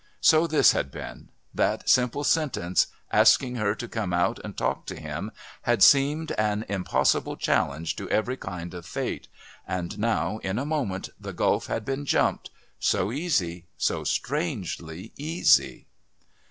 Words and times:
So 0.21 0.47
this 0.47 0.71
had 0.71 0.89
been; 0.89 1.29
that 1.53 1.87
simple 1.87 2.23
sentence 2.23 2.87
asking 3.11 3.57
her 3.57 3.75
to 3.75 3.87
come 3.87 4.13
out 4.13 4.39
and 4.43 4.57
talk 4.57 4.87
to 4.87 4.95
him 4.99 5.29
had 5.61 5.83
seemed 5.83 6.31
an 6.39 6.65
impossible 6.67 7.37
challenge 7.37 7.95
to 7.97 8.09
every 8.09 8.35
kind 8.35 8.73
of 8.73 8.87
fate, 8.87 9.27
and 9.67 9.99
now, 9.99 10.39
in 10.39 10.57
a 10.57 10.65
moment, 10.65 11.09
the 11.19 11.33
gulf 11.33 11.67
had 11.67 11.85
been 11.85 12.07
jumped...so 12.07 13.11
easy, 13.11 13.67
so 13.77 14.03
strangely 14.03 15.11
easy.... 15.17 15.85